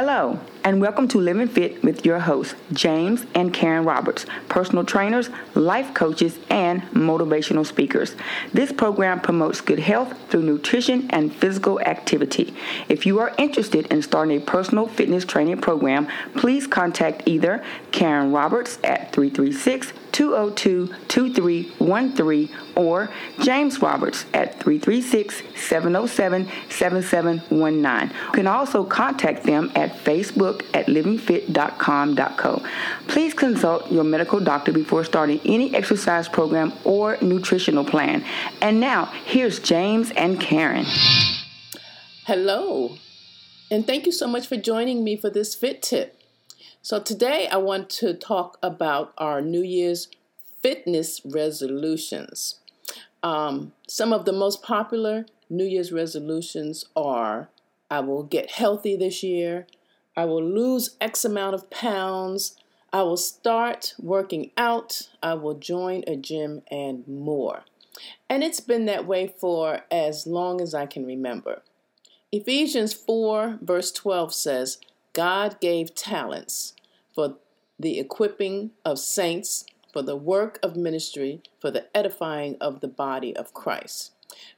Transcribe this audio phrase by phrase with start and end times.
[0.00, 5.30] Hello, and welcome to Living Fit with your hosts, James and Karen Roberts, personal trainers,
[5.54, 8.14] life coaches, and motivational speakers.
[8.52, 12.54] This program promotes good health through nutrition and physical activity.
[12.90, 16.06] If you are interested in starting a personal fitness training program,
[16.36, 23.10] please contact either Karen Roberts at 336 202 2313 or
[23.40, 28.16] James Roberts at 336 707 7719.
[28.26, 32.62] You can also contact them at Facebook at livingfit.com.co.
[33.06, 38.24] Please consult your medical doctor before starting any exercise program or nutritional plan.
[38.60, 40.84] And now, here's James and Karen.
[42.24, 42.96] Hello,
[43.70, 46.20] and thank you so much for joining me for this fit tip.
[46.82, 50.08] So, today I want to talk about our New Year's
[50.60, 52.56] fitness resolutions.
[53.22, 57.48] Um, some of the most popular New Year's resolutions are
[57.90, 59.66] I will get healthy this year,
[60.16, 62.56] I will lose X amount of pounds,
[62.92, 67.64] I will start working out, I will join a gym, and more.
[68.28, 71.62] And it's been that way for as long as I can remember.
[72.32, 74.78] Ephesians 4, verse 12 says,
[75.12, 76.74] God gave talents
[77.14, 77.36] for
[77.78, 83.34] the equipping of saints, for the work of ministry, for the edifying of the body
[83.34, 84.12] of Christ.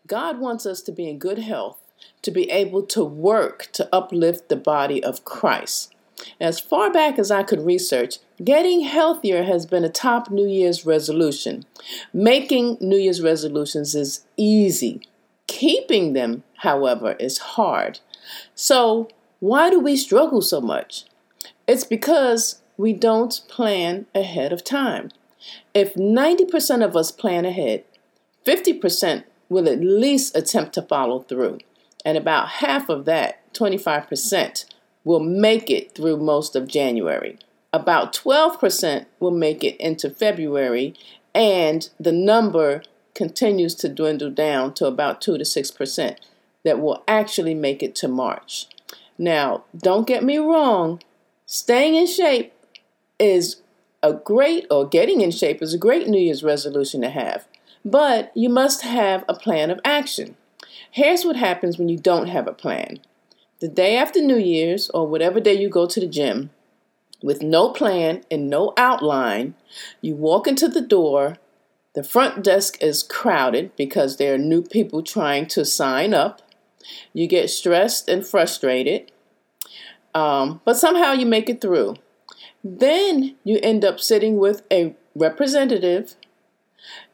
[0.06, 1.78] God wants us to be in good health,
[2.22, 5.92] to be able to work to uplift the body of Christ.
[6.40, 10.86] As far back as I could research, getting healthier has been a top New Year's
[10.86, 11.64] resolution.
[12.12, 15.02] Making New Year's resolutions is easy.
[15.46, 18.00] Keeping them, however, is hard.
[18.54, 19.08] So,
[19.40, 21.04] why do we struggle so much?
[21.66, 25.10] It's because we don't plan ahead of time.
[25.74, 27.84] If 90% of us plan ahead,
[28.46, 31.58] 50% will at least attempt to follow through.
[32.04, 34.64] And about half of that, 25%,
[35.04, 37.38] will make it through most of January.
[37.72, 40.94] About 12% will make it into February,
[41.34, 42.82] and the number
[43.14, 46.16] continues to dwindle down to about 2 to 6%
[46.64, 48.66] that will actually make it to March.
[49.18, 51.00] Now, don't get me wrong,
[51.46, 52.52] staying in shape
[53.18, 53.56] is
[54.02, 57.46] a great, or getting in shape is a great New Year's resolution to have,
[57.84, 60.36] but you must have a plan of action.
[60.92, 63.00] Here's what happens when you don't have a plan.
[63.60, 66.50] The day after New Year's, or whatever day you go to the gym,
[67.22, 69.54] with no plan and no outline,
[70.02, 71.38] you walk into the door.
[71.94, 76.42] The front desk is crowded because there are new people trying to sign up.
[77.14, 79.10] You get stressed and frustrated,
[80.14, 81.96] um, but somehow you make it through.
[82.62, 86.16] Then you end up sitting with a representative,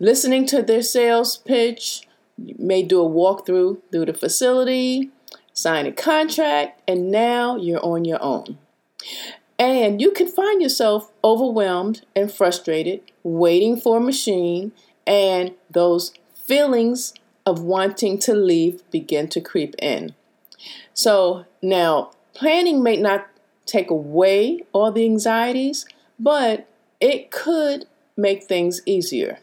[0.00, 2.07] listening to their sales pitch.
[2.43, 5.10] You may do a walkthrough through the facility,
[5.53, 8.59] sign a contract, and now you're on your own.
[9.59, 14.72] And you can find yourself overwhelmed and frustrated, waiting for a machine,
[15.06, 16.12] and those
[16.47, 17.12] feelings
[17.44, 20.15] of wanting to leave begin to creep in.
[20.94, 23.28] So now, planning may not
[23.66, 25.87] take away all the anxieties,
[26.19, 26.69] but
[27.00, 29.38] it could make things easier.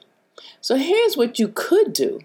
[0.61, 2.21] So here's what you could do.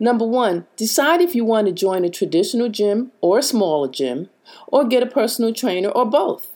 [0.00, 4.28] Number one, decide if you want to join a traditional gym or a smaller gym,
[4.66, 6.52] or get a personal trainer, or both.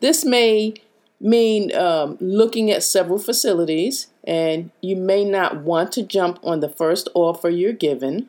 [0.00, 0.74] This may
[1.20, 6.68] mean um, looking at several facilities, and you may not want to jump on the
[6.68, 8.28] first offer you're given.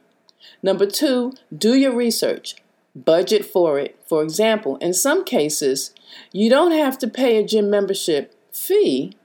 [0.62, 2.56] Number two, do your research
[2.96, 4.00] budget for it.
[4.08, 5.94] For example, in some cases,
[6.32, 9.18] you don't have to pay a gym membership fee,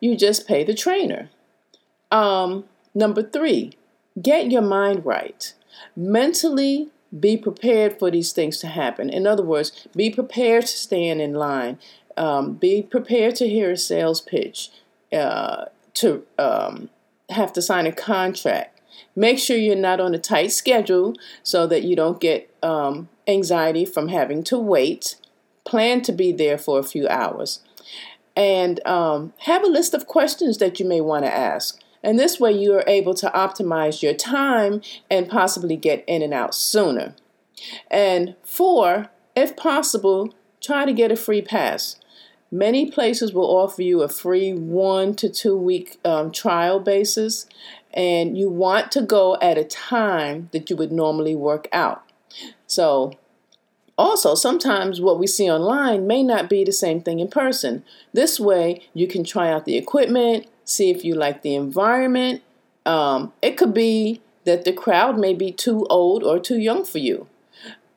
[0.00, 1.30] you just pay the trainer.
[2.10, 2.64] Um,
[2.94, 3.76] number three,
[4.20, 5.52] get your mind right.
[5.96, 6.88] Mentally
[7.18, 9.08] be prepared for these things to happen.
[9.08, 11.78] In other words, be prepared to stand in line.
[12.16, 14.70] Um, be prepared to hear a sales pitch,
[15.12, 16.90] uh, to um,
[17.28, 18.74] have to sign a contract,
[19.16, 23.84] Make sure you're not on a tight schedule so that you don't get um, anxiety
[23.84, 25.16] from having to wait.
[25.64, 27.60] Plan to be there for a few hours.
[28.36, 31.80] And um, have a list of questions that you may want to ask.
[32.04, 36.34] And this way, you are able to optimize your time and possibly get in and
[36.34, 37.14] out sooner.
[37.90, 41.96] And four, if possible, try to get a free pass.
[42.50, 47.46] Many places will offer you a free one to two week um, trial basis,
[47.92, 52.04] and you want to go at a time that you would normally work out.
[52.66, 53.14] So,
[53.96, 57.84] also, sometimes what we see online may not be the same thing in person.
[58.12, 62.42] This way, you can try out the equipment, see if you like the environment.
[62.86, 66.98] Um, it could be that the crowd may be too old or too young for
[66.98, 67.26] you.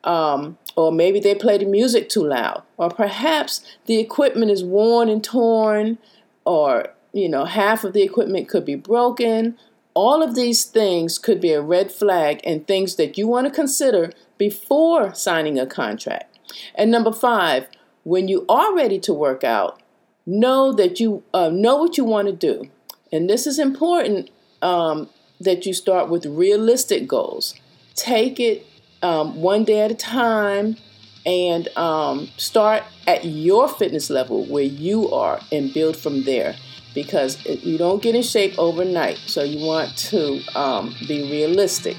[0.04, 5.08] Um, or maybe they play the music too loud, or perhaps the equipment is worn
[5.08, 5.98] and torn,
[6.44, 9.58] or you know, half of the equipment could be broken.
[9.94, 13.52] All of these things could be a red flag and things that you want to
[13.52, 16.38] consider before signing a contract.
[16.74, 17.66] And number five,
[18.04, 19.80] when you are ready to work out,
[20.28, 22.68] know that you uh, know what you want to do.
[23.10, 24.28] And this is important
[24.60, 25.08] um,
[25.40, 27.54] that you start with realistic goals.
[27.94, 28.66] Take it
[29.02, 30.76] um, one day at a time
[31.24, 36.56] and um, start at your fitness level where you are and build from there
[36.94, 39.18] because you don't get in shape overnight.
[39.26, 41.96] So you want to um, be realistic.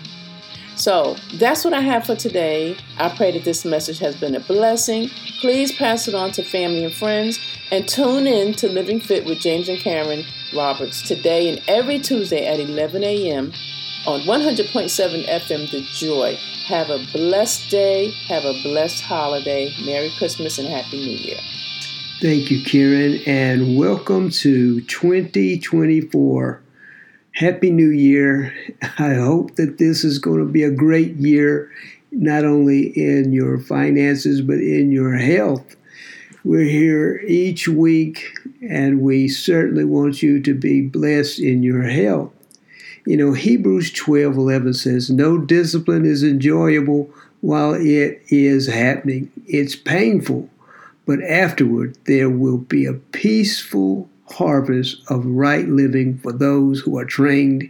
[0.79, 2.77] So that's what I have for today.
[2.97, 5.09] I pray that this message has been a blessing.
[5.41, 7.37] Please pass it on to family and friends
[7.69, 10.23] and tune in to Living Fit with James and Karen
[10.55, 13.51] Roberts today and every Tuesday at 11 a.m.
[14.07, 16.35] on 100.7 FM The Joy.
[16.67, 18.11] Have a blessed day.
[18.29, 19.73] Have a blessed holiday.
[19.83, 21.39] Merry Christmas and Happy New Year.
[22.21, 26.61] Thank you, Karen, and welcome to 2024.
[27.33, 28.53] Happy New Year.
[28.97, 31.71] I hope that this is going to be a great year,
[32.11, 35.75] not only in your finances, but in your health.
[36.43, 38.25] We're here each week,
[38.67, 42.33] and we certainly want you to be blessed in your health.
[43.05, 47.09] You know, Hebrews 12 11 says, No discipline is enjoyable
[47.41, 50.49] while it is happening, it's painful,
[51.05, 57.05] but afterward there will be a peaceful harvest of right living for those who are
[57.05, 57.69] trained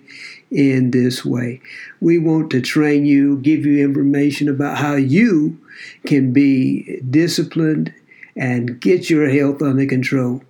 [0.51, 1.61] in this way.
[1.99, 5.59] We want to train you, give you information about how you
[6.05, 7.93] can be disciplined
[8.35, 10.41] and get your health under control.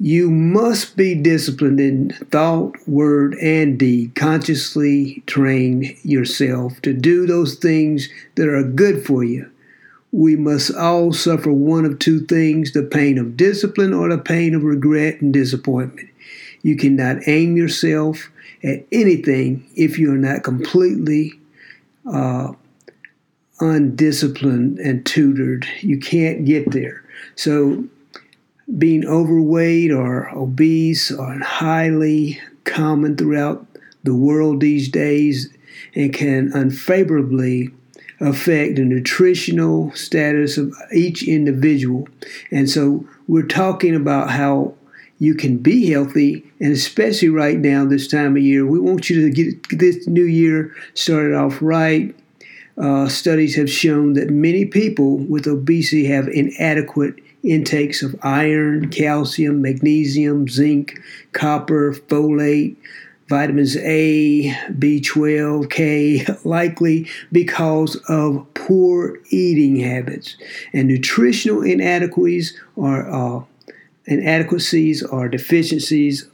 [0.00, 4.14] You must be disciplined in thought, word, and deed.
[4.14, 9.50] Consciously train yourself to do those things that are good for you
[10.14, 14.54] we must all suffer one of two things the pain of discipline or the pain
[14.54, 16.08] of regret and disappointment.
[16.62, 18.30] You cannot aim yourself
[18.62, 21.32] at anything if you are not completely
[22.08, 22.52] uh,
[23.58, 25.66] undisciplined and tutored.
[25.80, 27.02] You can't get there.
[27.34, 27.84] So,
[28.78, 33.66] being overweight or obese are highly common throughout
[34.04, 35.52] the world these days
[35.96, 37.72] and can unfavorably
[38.24, 42.08] affect the nutritional status of each individual.
[42.50, 44.74] And so we're talking about how
[45.18, 49.22] you can be healthy, and especially right now, this time of year, we want you
[49.22, 52.14] to get this new year started off right.
[52.76, 59.62] Uh, studies have shown that many people with obesity have inadequate intakes of iron, calcium,
[59.62, 60.98] magnesium, zinc,
[61.32, 62.74] copper, folate,
[63.28, 70.36] vitamins A, B12, K, likely because of poor eating habits.
[70.72, 73.44] And nutritional inadequacies or uh,
[74.06, 76.28] inadequacies or deficiencies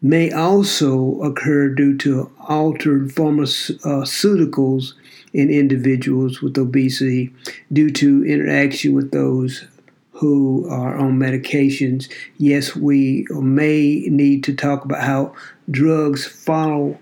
[0.00, 4.92] may also occur due to altered pharmaceuticals
[5.32, 7.34] in individuals with obesity
[7.72, 9.64] due to interaction with those
[10.12, 12.08] who are on medications.
[12.38, 15.34] Yes, we may need to talk about how
[15.70, 16.98] drugs follow,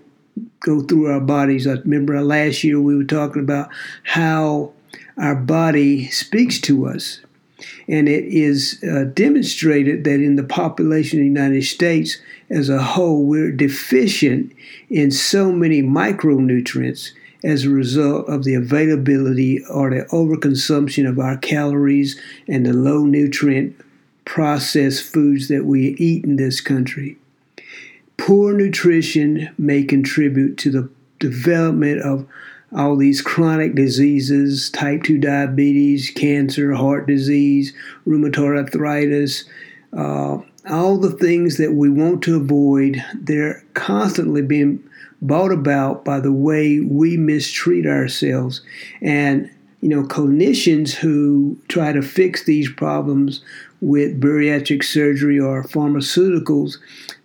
[0.59, 1.67] go through our bodies.
[1.67, 3.69] I remember last year we were talking about
[4.03, 4.73] how
[5.17, 7.21] our body speaks to us.
[7.87, 12.17] And it is uh, demonstrated that in the population of the United States
[12.49, 14.53] as a whole, we're deficient
[14.89, 17.11] in so many micronutrients
[17.43, 23.05] as a result of the availability or the overconsumption of our calories and the low
[23.05, 23.75] nutrient
[24.25, 27.17] processed foods that we eat in this country.
[28.17, 32.27] Poor nutrition may contribute to the development of
[32.75, 37.73] all these chronic diseases type 2 diabetes, cancer, heart disease,
[38.05, 39.45] rheumatoid arthritis,
[39.93, 40.37] uh,
[40.69, 43.03] all the things that we want to avoid.
[43.15, 44.83] They're constantly being
[45.21, 48.61] brought about by the way we mistreat ourselves.
[49.01, 49.49] And,
[49.81, 53.41] you know, clinicians who try to fix these problems
[53.79, 56.77] with bariatric surgery or pharmaceuticals,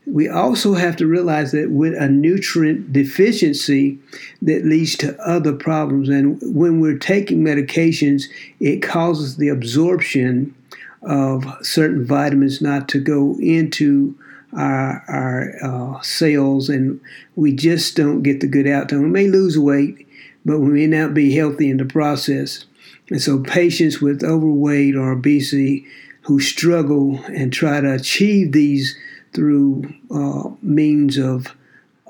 [0.06, 3.98] we also have to realize that with a nutrient deficiency
[4.42, 6.08] that leads to other problems.
[6.08, 8.24] And when we're taking medications,
[8.58, 10.54] it causes the absorption
[11.02, 14.16] of certain vitamins not to go into
[14.56, 17.00] our, our uh, cells, and
[17.36, 19.02] we just don't get the good outcome.
[19.02, 20.06] We may lose weight,
[20.44, 22.66] but we may not be healthy in the process.
[23.08, 25.86] And so, patients with overweight or obesity
[26.22, 28.96] who struggle and try to achieve these
[29.32, 31.46] through uh, means of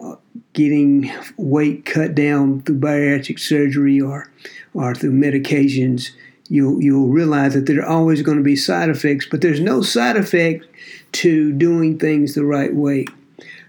[0.00, 0.16] uh,
[0.52, 4.30] getting weight cut down through bariatric surgery or,
[4.74, 6.10] or through medications,
[6.48, 9.80] you'll you'll realize that there are always going to be side effects, but there's no
[9.80, 10.66] side effect
[11.12, 13.06] to doing things the right way.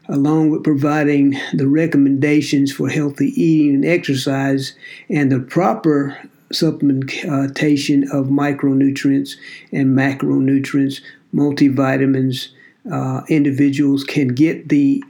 [0.09, 4.75] Along with providing the recommendations for healthy eating and exercise
[5.09, 6.17] and the proper
[6.51, 9.35] supplementation of micronutrients
[9.71, 10.99] and macronutrients,
[11.33, 12.49] multivitamins,
[12.91, 15.03] uh, individuals can get the,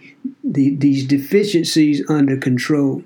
[0.43, 3.03] the these deficiencies under control.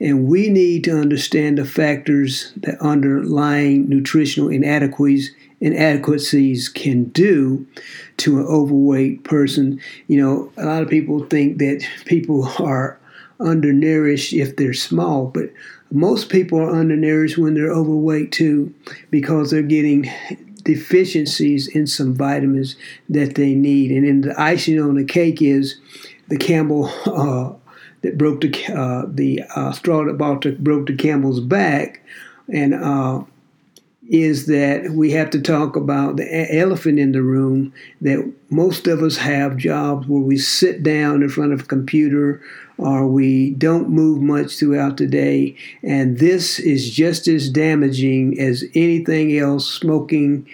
[0.00, 7.66] And we need to understand the factors that underlying nutritional inadequacies inadequacies can do
[8.16, 9.80] to an overweight person.
[10.08, 12.98] You know, a lot of people think that people are
[13.38, 15.50] undernourished if they're small, but
[15.92, 18.72] most people are undernourished when they're overweight too
[19.10, 20.10] because they're getting
[20.60, 22.76] deficiencies in some vitamins
[23.08, 23.90] that they need.
[23.90, 25.80] And then the icing on the cake is
[26.28, 27.52] the Campbell uh,
[28.02, 32.02] that broke the uh, the uh, straw that broke the Campbell's back,
[32.52, 33.22] and uh,
[34.10, 39.02] is that we have to talk about the elephant in the room that most of
[39.04, 42.42] us have jobs where we sit down in front of a computer
[42.76, 48.64] or we don't move much throughout the day, and this is just as damaging as
[48.74, 50.48] anything else, smoking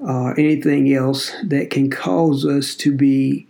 [0.00, 3.46] or anything else that can cause us to be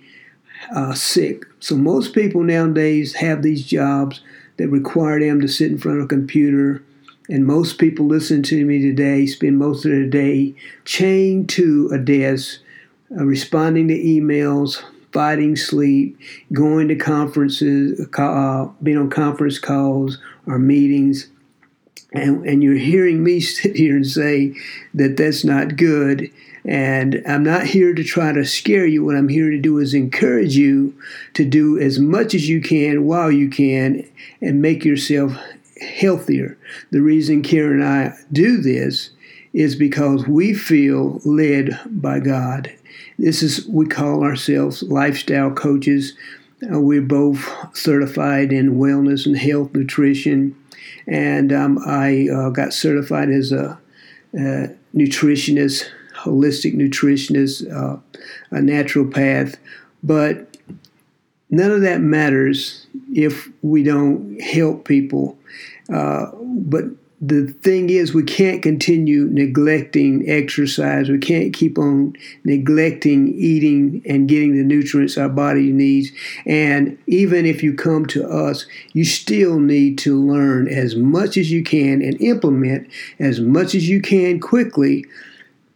[0.74, 1.44] uh, sick.
[1.58, 4.20] So most people nowadays have these jobs
[4.58, 6.84] that require them to sit in front of a computer.
[7.28, 10.54] And most people listen to me today spend most of their day
[10.84, 12.60] chained to a desk,
[13.16, 14.82] uh, responding to emails,
[15.12, 16.18] fighting sleep,
[16.52, 21.28] going to conferences, uh, being on conference calls or meetings.
[22.12, 24.54] And, and you're hearing me sit here and say
[24.94, 26.30] that that's not good.
[26.64, 29.04] And I'm not here to try to scare you.
[29.04, 30.94] What I'm here to do is encourage you
[31.34, 34.06] to do as much as you can while you can
[34.40, 35.32] and make yourself
[35.80, 36.58] healthier.
[36.90, 39.10] The reason Karen and I do this
[39.52, 42.72] is because we feel led by God.
[43.18, 46.14] This is, we call ourselves lifestyle coaches.
[46.62, 50.56] Uh, we're both certified in wellness and health nutrition.
[51.06, 53.78] And um, I uh, got certified as a,
[54.34, 57.98] a nutritionist holistic nutritionist, uh,
[58.50, 59.56] a naturopath,
[60.02, 60.47] but
[61.50, 65.38] none of that matters if we don't help people.
[65.92, 66.84] Uh, but
[67.20, 71.08] the thing is, we can't continue neglecting exercise.
[71.08, 72.14] We can't keep on
[72.44, 76.12] neglecting eating and getting the nutrients our body needs.
[76.46, 81.50] And even if you come to us, you still need to learn as much as
[81.50, 82.88] you can and implement
[83.18, 85.04] as much as you can quickly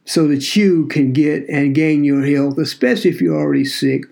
[0.04, 4.04] so that you can get and gain your health, especially if you're already sick.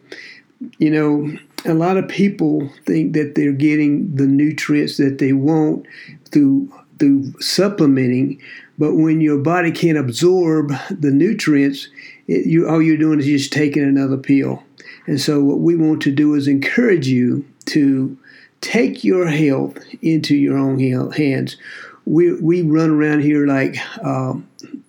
[0.79, 5.87] You know, a lot of people think that they're getting the nutrients that they want
[6.31, 8.41] through through supplementing,
[8.79, 11.89] but when your body can't absorb the nutrients,
[12.29, 14.63] it, you all you're doing is just taking another pill.
[15.07, 18.17] And so, what we want to do is encourage you to
[18.61, 20.79] take your health into your own
[21.13, 21.57] hands.
[22.05, 23.77] We we run around here like.
[24.05, 24.47] Um,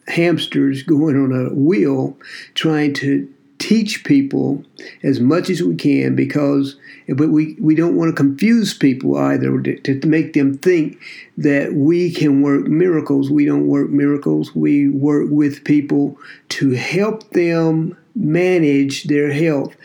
[0.07, 2.17] hamsters going on a wheel
[2.53, 4.63] trying to teach people
[5.03, 6.75] as much as we can because
[7.07, 10.99] but we, we don't want to confuse people either to, to make them think
[11.37, 13.29] that we can work miracles.
[13.29, 14.55] We don't work miracles.
[14.55, 16.17] We work with people
[16.49, 19.75] to help them manage their health.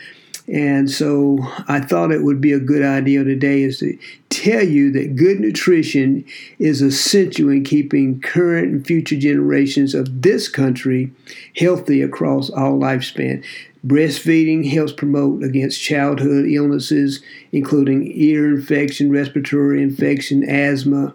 [0.47, 3.97] And so I thought it would be a good idea today is to
[4.29, 6.23] tell you that good nutrition
[6.57, 11.11] is essential in keeping current and future generations of this country
[11.57, 13.43] healthy across all lifespan.
[13.85, 21.13] Breastfeeding helps promote against childhood illnesses, including ear infection, respiratory infection, asthma,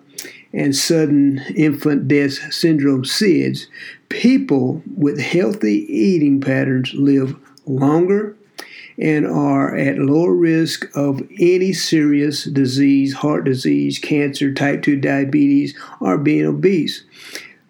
[0.53, 3.67] and sudden infant death syndrome, SIDS.
[4.09, 8.37] People with healthy eating patterns live longer
[8.99, 15.75] and are at lower risk of any serious disease, heart disease, cancer, type 2 diabetes,
[16.01, 17.03] or being obese.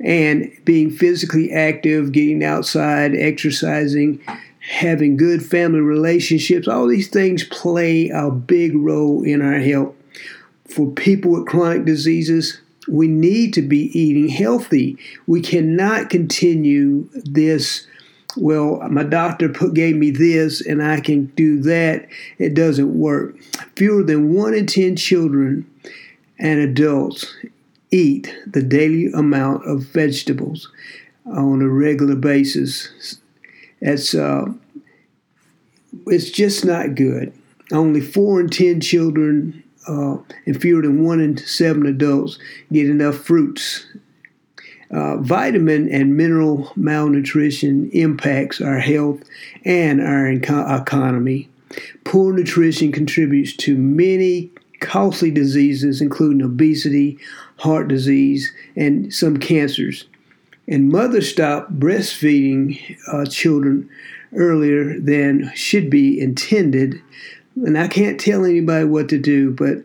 [0.00, 4.20] And being physically active, getting outside, exercising,
[4.68, 9.94] having good family relationships, all these things play a big role in our health.
[10.66, 14.96] For people with chronic diseases, we need to be eating healthy.
[15.26, 17.86] We cannot continue this
[18.36, 22.08] well, my doctor put, gave me this and I can do that.
[22.38, 23.36] It doesn't work.
[23.76, 25.70] Fewer than one in 10 children
[26.38, 27.36] and adults
[27.90, 30.70] eat the daily amount of vegetables
[31.26, 33.20] on a regular basis.
[33.82, 34.46] It's, uh,
[36.06, 37.34] it's just not good.
[37.72, 42.38] Only four in 10 children uh, and fewer than one in seven adults
[42.72, 43.86] get enough fruits
[44.92, 49.22] Uh, vitamin and mineral malnutrition impacts our health
[49.64, 51.48] and our economy.
[52.04, 57.18] Poor nutrition contributes to many costly diseases, including obesity,
[57.60, 60.04] heart disease, and some cancers.
[60.68, 63.90] And mothers stop breastfeeding uh, children
[64.34, 67.00] earlier than should be intended.
[67.56, 69.78] And I can't tell anybody what to do, but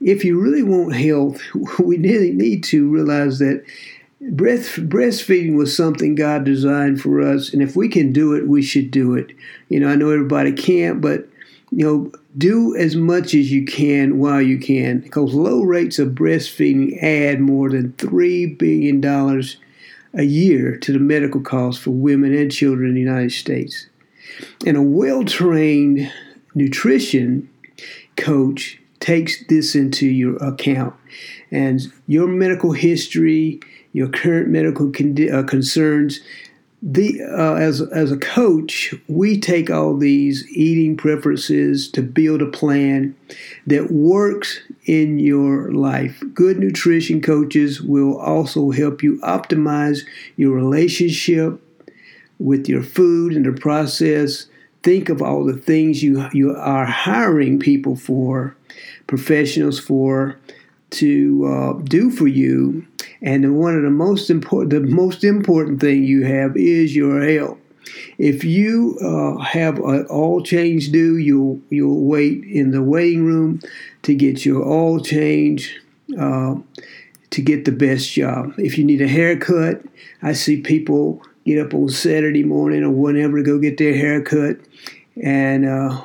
[0.00, 1.40] if you really want health,
[1.78, 3.64] we really need to realize that
[4.20, 8.62] breast, breastfeeding was something God designed for us, and if we can do it, we
[8.62, 9.32] should do it.
[9.68, 11.28] You know, I know everybody can't, but
[11.70, 16.08] you know, do as much as you can while you can, because low rates of
[16.10, 19.56] breastfeeding add more than three billion dollars
[20.14, 23.86] a year to the medical costs for women and children in the United States.
[24.66, 26.12] And a well-trained
[26.54, 27.48] nutrition
[28.16, 30.94] coach takes this into your account,
[31.50, 33.60] and your medical history
[33.92, 36.20] your current medical uh, concerns.
[36.82, 42.46] The uh, as as a coach, we take all these eating preferences to build a
[42.46, 43.14] plan
[43.66, 46.22] that works in your life.
[46.32, 50.06] Good nutrition coaches will also help you optimize
[50.36, 51.60] your relationship
[52.38, 54.46] with your food and the process.
[54.82, 58.56] Think of all the things you you are hiring people for,
[59.06, 60.38] professionals for,
[60.92, 62.86] to uh, do for you
[63.22, 67.58] and one of the most important, the most important thing you have is your health.
[68.18, 73.60] If you uh, have an oil change due, you'll you'll wait in the waiting room
[74.02, 75.80] to get your all change
[76.18, 76.56] uh,
[77.30, 78.54] to get the best job.
[78.58, 79.82] If you need a haircut,
[80.22, 84.58] I see people get up on Saturday morning or whenever to go get their haircut,
[85.22, 86.00] and uh,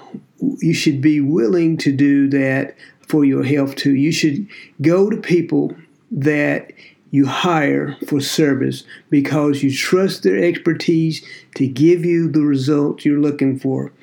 [0.59, 2.75] you should be willing to do that
[3.07, 3.93] for your health too.
[3.93, 4.47] You should
[4.81, 5.75] go to people
[6.11, 6.71] that
[7.15, 11.25] you hire for service because you trust their expertise
[11.55, 13.93] to give you the results you're looking for.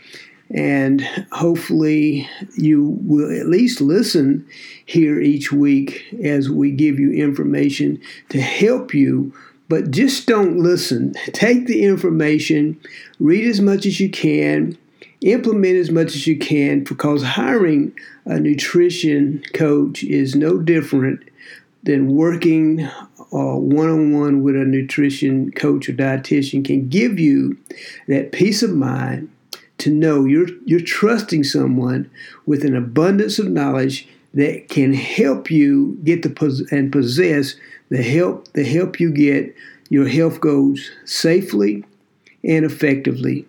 [0.51, 4.47] And hopefully, you will at least listen
[4.87, 9.35] here each week as we give you information to help you.
[9.69, 11.13] But just don't listen.
[11.33, 12.81] Take the information,
[13.21, 14.77] read as much as you can,
[15.21, 17.93] implement as much as you can because hiring
[18.25, 21.23] a nutrition coach is no different
[21.83, 22.89] than working
[23.31, 27.59] one on one with a nutrition coach or dietitian can give you
[28.07, 29.31] that peace of mind
[29.79, 32.09] to know you're you're trusting someone
[32.47, 37.55] with an abundance of knowledge that can help you get the and possess
[37.89, 39.55] the help the help you get
[39.89, 41.85] your health goals safely
[42.45, 43.47] and effectively.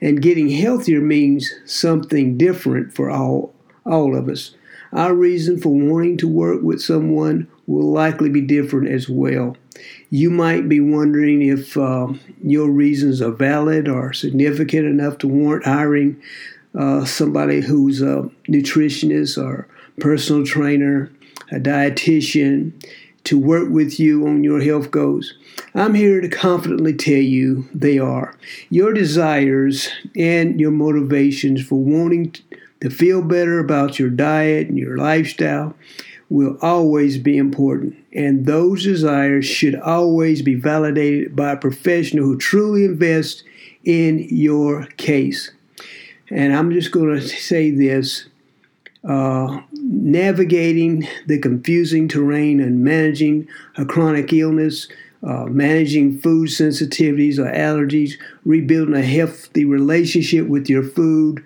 [0.00, 3.54] And getting healthier means something different for all
[3.86, 4.54] all of us.
[4.92, 9.56] Our reason for wanting to work with someone will likely be different as well.
[10.10, 12.08] You might be wondering if uh,
[12.42, 16.20] your reasons are valid or significant enough to warrant hiring
[16.78, 21.10] uh, somebody who's a nutritionist or personal trainer,
[21.50, 22.72] a dietitian,
[23.24, 25.34] to work with you on your health goals.
[25.74, 28.36] I'm here to confidently tell you they are.
[28.68, 32.34] Your desires and your motivations for wanting
[32.80, 35.74] to feel better about your diet and your lifestyle
[36.34, 42.36] will always be important, and those desires should always be validated by a professional who
[42.36, 43.44] truly invests
[43.84, 45.52] in your case.
[46.30, 48.26] And I'm just going to say this
[49.04, 54.88] uh, navigating the confusing terrain and managing a chronic illness,
[55.22, 61.44] uh, managing food sensitivities or allergies, rebuilding a healthy relationship with your food,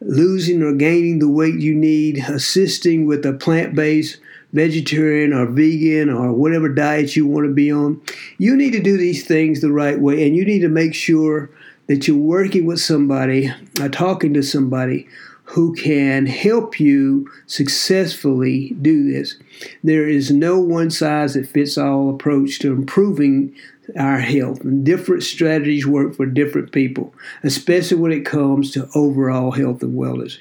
[0.00, 4.20] losing or gaining the weight you need, assisting with a plant based
[4.52, 8.00] vegetarian or vegan or whatever diet you want to be on.
[8.38, 11.50] You need to do these things the right way, and you need to make sure
[11.86, 15.08] that you're working with somebody or talking to somebody
[15.44, 19.36] who can help you successfully do this.
[19.82, 23.54] There is no one size that fits all approach to improving
[23.96, 29.52] our health, and different strategies work for different people, especially when it comes to overall
[29.52, 30.36] health and wellness.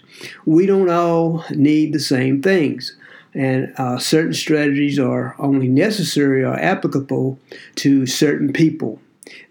[0.45, 2.97] We don't all need the same things
[3.37, 7.37] and uh, certain strategies are only necessary or applicable
[7.75, 8.99] to certain people.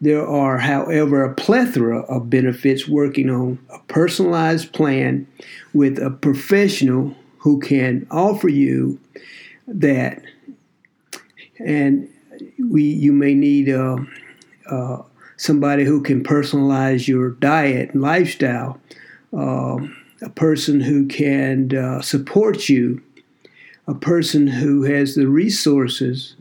[0.01, 5.29] There are, however, a plethora of benefits working on a personalized plan
[5.72, 8.99] with a professional who can offer you
[9.68, 10.20] that.
[11.61, 12.09] And
[12.59, 13.99] we, you may need uh,
[14.68, 15.03] uh,
[15.37, 18.81] somebody who can personalize your diet and lifestyle,
[19.33, 19.77] uh,
[20.22, 23.01] a person who can uh, support you
[23.87, 26.35] a person who has the resources,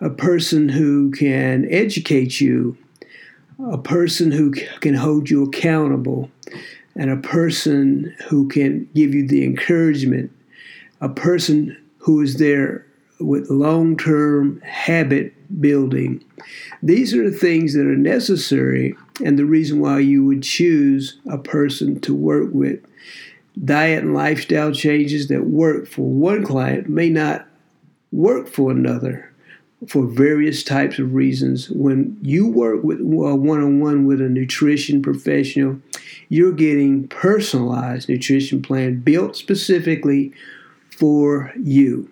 [0.00, 2.76] a person who can educate you,
[3.70, 4.50] a person who
[4.80, 6.30] can hold you accountable,
[6.96, 10.30] and a person who can give you the encouragement,
[11.00, 12.86] a person who is there
[13.20, 16.22] with long term habit building.
[16.82, 21.38] These are the things that are necessary and the reason why you would choose a
[21.38, 22.80] person to work with.
[23.62, 27.46] Diet and lifestyle changes that work for one client may not
[28.10, 29.32] work for another
[29.88, 31.68] for various types of reasons.
[31.70, 35.80] When you work with one on one with a nutrition professional,
[36.28, 40.32] you're getting personalized nutrition plan built specifically
[40.90, 42.08] for you.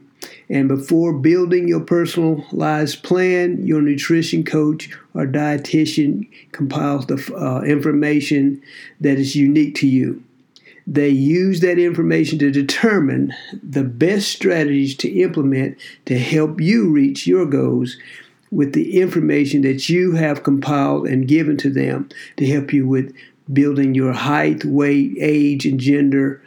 [0.49, 8.61] And before building your personalized plan, your nutrition coach or dietitian compiles the uh, information
[9.01, 10.23] that is unique to you.
[10.91, 17.29] They use that information to determine the best strategies to implement to help you reach
[17.29, 17.97] your goals
[18.51, 23.15] with the information that you have compiled and given to them to help you with
[23.53, 26.43] building your height, weight, age, and gender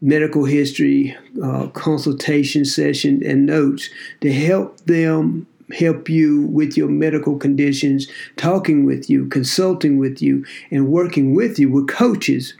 [0.00, 7.36] medical history, uh, consultation session, and notes to help them help you with your medical
[7.36, 11.68] conditions, talking with you, consulting with you, and working with you.
[11.68, 12.54] We're coaches.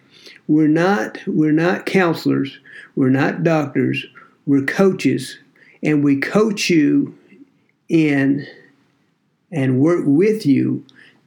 [0.51, 2.59] We're not we're not counselors.
[2.97, 4.05] We're not doctors.
[4.47, 5.39] We're coaches,
[5.81, 7.17] and we coach you
[7.89, 8.49] in
[9.53, 10.85] and work with you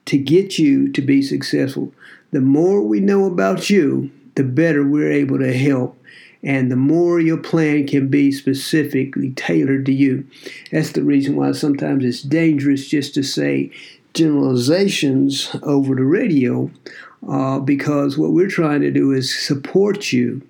[0.08, 1.94] to get you to be successful.
[2.32, 5.98] The more we know about you, the better we're able to help
[6.44, 10.28] and the more your plan can be specifically tailored to you.
[10.70, 13.72] That's the reason why sometimes it's dangerous just to say
[14.14, 16.70] generalizations over the radio,
[17.30, 20.42] uh, because what we're trying to do is support you.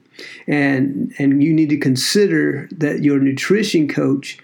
[0.48, 4.38] And, and you need to consider that your nutrition coach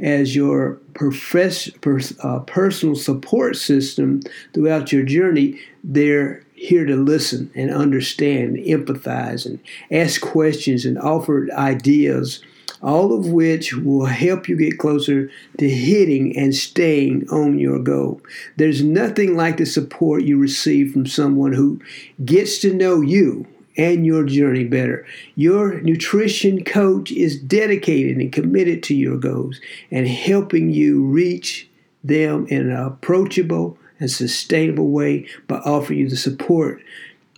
[0.00, 4.20] as your profess, per, uh, personal support system
[4.52, 11.48] throughout your journey, they're here to listen and understand, empathize, and ask questions and offer
[11.52, 12.40] ideas,
[12.84, 18.20] all of which will help you get closer to hitting and staying on your goal.
[18.56, 21.80] There's nothing like the support you receive from someone who
[22.24, 25.04] gets to know you and your journey better.
[25.34, 31.68] Your nutrition coach is dedicated and committed to your goals and helping you reach
[32.04, 36.82] them in an approachable, and sustainable way by offering you the support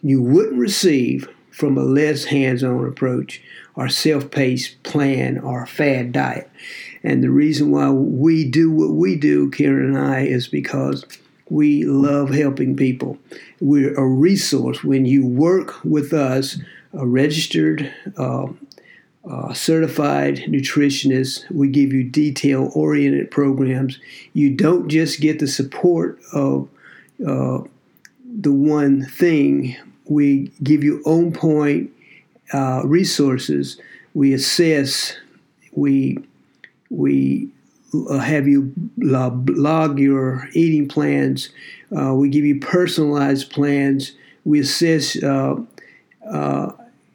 [0.02, 3.42] you wouldn't receive from a less hands on approach
[3.76, 6.50] or self paced plan or fad diet.
[7.02, 11.04] And the reason why we do what we do, Karen and I, is because
[11.48, 13.18] we love helping people.
[13.60, 14.82] We're a resource.
[14.82, 16.58] When you work with us,
[16.92, 18.46] a registered uh,
[19.28, 23.98] uh, certified nutritionist, We give you detail oriented programs.
[24.32, 26.68] You don't just get the support of
[27.24, 27.60] uh,
[28.38, 31.90] the one thing, we give you on point
[32.52, 33.80] uh, resources.
[34.14, 35.16] We assess,
[35.72, 36.18] we,
[36.90, 37.48] we
[38.08, 41.50] uh, have you log your eating plans.
[41.96, 44.12] Uh, we give you personalized plans.
[44.44, 45.56] We assess uh,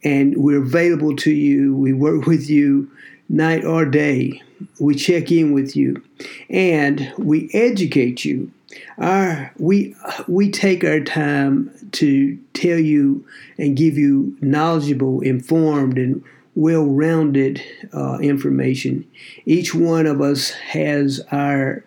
[0.04, 1.76] and we're available to you.
[1.76, 2.89] We work with you
[3.30, 4.41] night or day.
[4.80, 6.04] We check in with you,
[6.50, 8.52] and we educate you.
[8.98, 9.96] Our we
[10.28, 13.26] we take our time to tell you
[13.58, 16.24] and give you knowledgeable, informed, and
[16.56, 17.62] well-rounded
[17.94, 19.10] uh, information.
[19.46, 21.84] Each one of us has our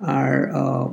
[0.00, 0.92] our uh,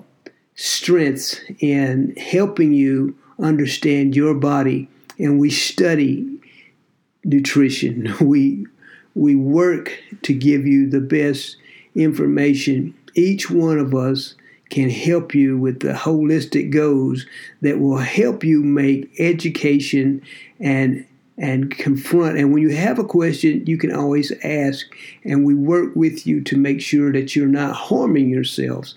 [0.55, 6.29] strengths in helping you understand your body, and we study
[7.23, 8.13] nutrition.
[8.21, 8.65] We
[9.15, 11.57] we work to give you the best
[11.95, 12.95] information.
[13.13, 14.35] Each one of us
[14.73, 17.27] can help you with the holistic goals
[17.61, 20.19] that will help you make education
[20.59, 21.05] and
[21.37, 24.85] and confront and when you have a question you can always ask
[25.23, 28.95] and we work with you to make sure that you're not harming yourselves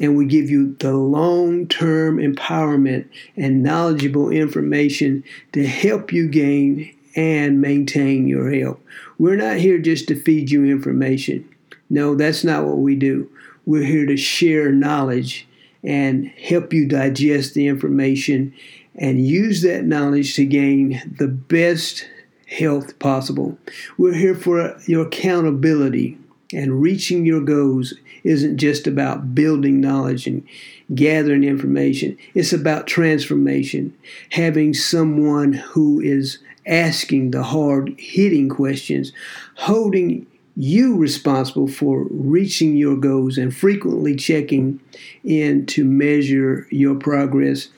[0.00, 7.62] and we give you the long-term empowerment and knowledgeable information to help you gain and
[7.62, 8.78] maintain your health.
[9.18, 11.48] We're not here just to feed you information.
[11.88, 13.30] No, that's not what we do.
[13.66, 15.46] We're here to share knowledge
[15.82, 18.54] and help you digest the information
[18.94, 22.08] and use that knowledge to gain the best
[22.46, 23.58] health possible.
[23.98, 26.16] We're here for your accountability
[26.52, 30.46] and reaching your goals isn't just about building knowledge and
[30.94, 32.16] gathering information.
[32.34, 33.96] It's about transformation,
[34.30, 39.12] having someone who is asking the hard hitting questions,
[39.56, 44.80] holding you responsible for reaching your goals and frequently checking
[45.22, 47.68] in to measure your progress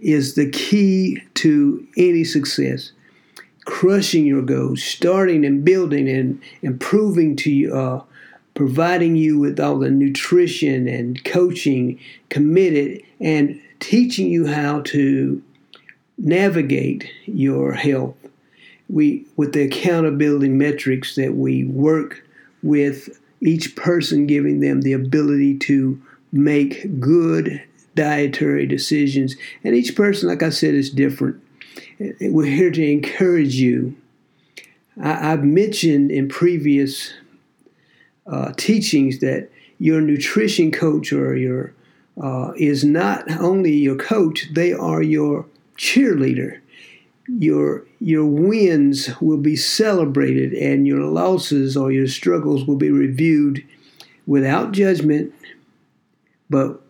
[0.00, 2.92] is the key to any success.
[3.64, 8.02] Crushing your goals, starting and building and improving to you, uh,
[8.54, 15.42] providing you with all the nutrition and coaching committed and teaching you how to
[16.18, 18.14] navigate your health.
[18.88, 22.25] We, with the accountability metrics that we work
[22.66, 26.00] with each person giving them the ability to
[26.32, 27.62] make good
[27.94, 29.36] dietary decisions.
[29.64, 31.42] And each person, like I said, is different.
[32.20, 33.96] We're here to encourage you.
[35.00, 37.12] I, have mentioned in previous
[38.26, 41.74] uh, teachings that your nutrition coach or your
[42.20, 46.60] uh, is not only your coach; they are your cheerleader.
[47.28, 53.64] Your your wins will be celebrated, and your losses or your struggles will be reviewed
[54.26, 55.32] without judgment,
[56.48, 56.80] but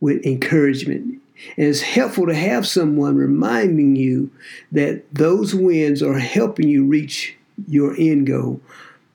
[0.00, 1.20] with encouragement.
[1.56, 4.30] And it's helpful to have someone reminding you
[4.72, 7.36] that those wins are helping you reach
[7.68, 8.60] your end goal.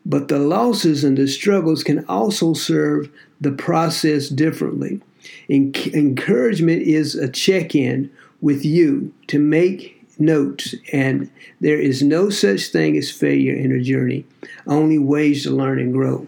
[0.05, 5.01] But the losses and the struggles can also serve the process differently.
[5.49, 12.29] En- encouragement is a check in with you to make notes, and there is no
[12.29, 14.25] such thing as failure in a journey,
[14.67, 16.27] only ways to learn and grow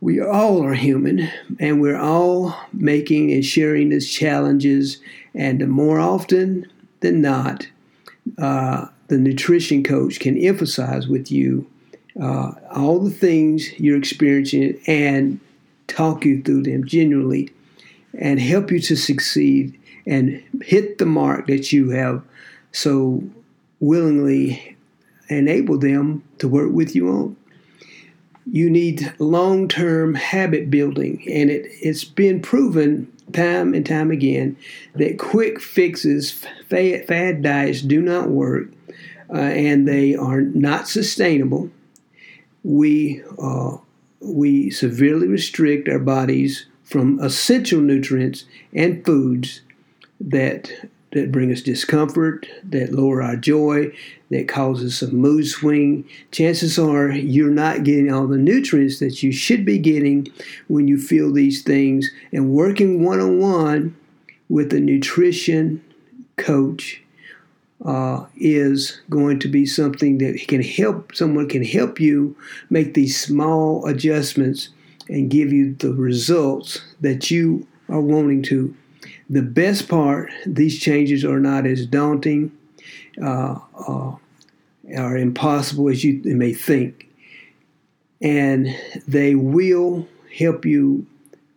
[0.00, 5.00] we all are human and we're all making and sharing these challenges.
[5.34, 6.70] And more often
[7.00, 7.68] than not,
[8.38, 11.70] uh, the nutrition coach can emphasize with you
[12.20, 15.38] uh, all the things you're experiencing and
[15.86, 17.52] talk you through them genuinely
[18.18, 22.22] and help you to succeed and hit the mark that you have
[22.72, 23.22] so
[23.78, 24.76] willingly
[25.28, 27.36] enable them to work with you on
[28.50, 31.22] you need long term habit building.
[31.30, 34.56] And it, it's been proven time and time again
[34.94, 36.32] that quick fixes,
[36.68, 38.68] fad, fad diets do not work
[39.32, 41.70] uh, and they are not sustainable.
[42.64, 43.78] We, uh,
[44.20, 49.60] we severely restrict our bodies from essential nutrients and foods
[50.20, 53.92] that that bring us discomfort, that lower our joy,
[54.30, 56.08] that causes some mood swing.
[56.30, 60.28] Chances are you're not getting all the nutrients that you should be getting
[60.68, 62.10] when you feel these things.
[62.32, 63.96] And working one on one
[64.48, 65.82] with a nutrition
[66.36, 67.02] coach
[67.84, 72.36] uh, is going to be something that can help someone can help you
[72.68, 74.68] make these small adjustments
[75.08, 78.74] and give you the results that you are wanting to
[79.30, 82.50] the best part, these changes are not as daunting
[83.22, 84.16] uh, uh,
[84.96, 87.08] or impossible as you may think.
[88.20, 91.06] And they will help you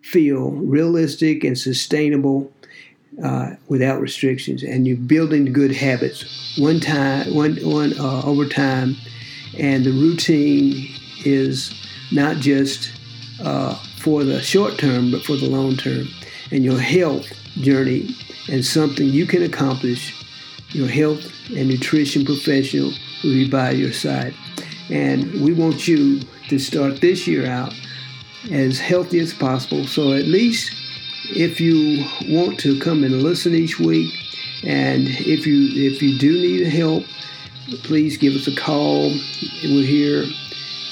[0.03, 2.53] feel realistic and sustainable
[3.23, 4.61] uh, without restrictions.
[4.61, 8.95] And you're building good habits one time, one, one uh, over time.
[9.57, 10.89] And the routine
[11.25, 11.73] is
[12.11, 12.91] not just
[13.41, 16.07] uh, for the short term, but for the long term.
[16.51, 18.15] And your health journey
[18.49, 20.13] and something you can accomplish,
[20.69, 22.91] your health and nutrition professional
[23.23, 24.33] will be by your side.
[24.89, 27.73] And we want you to start this year out
[28.51, 29.85] as healthy as possible.
[29.87, 30.73] So at least
[31.29, 34.13] if you want to come and listen each week,
[34.63, 37.03] and if you if you do need help,
[37.83, 39.09] please give us a call.
[39.63, 40.25] We're here.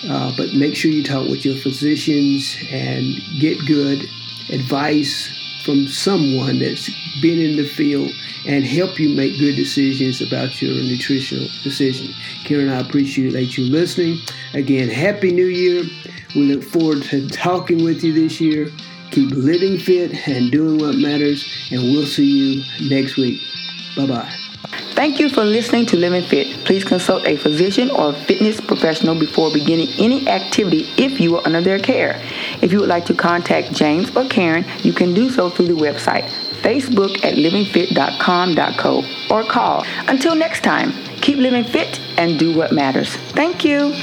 [0.09, 3.05] Uh, but make sure you talk with your physicians and
[3.39, 4.09] get good
[4.49, 5.29] advice
[5.71, 6.89] from someone that's
[7.21, 8.11] been in the field
[8.45, 12.13] and help you make good decisions about your nutritional decision.
[12.43, 14.19] Karen, I appreciate you listening.
[14.53, 15.85] Again, Happy New Year.
[16.35, 18.69] We look forward to talking with you this year.
[19.11, 23.41] Keep living fit and doing what matters, and we'll see you next week.
[23.95, 24.40] Bye bye.
[24.93, 26.63] Thank you for listening to Living Fit.
[26.65, 31.61] Please consult a physician or fitness professional before beginning any activity if you are under
[31.61, 32.21] their care.
[32.61, 35.73] If you would like to contact James or Karen, you can do so through the
[35.73, 36.29] website,
[36.61, 39.03] Facebook at livingfit.com.co,
[39.35, 39.85] or call.
[40.07, 43.15] Until next time, keep living fit and do what matters.
[43.15, 43.93] Thank you.